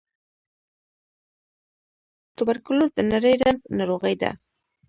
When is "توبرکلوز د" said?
2.37-2.99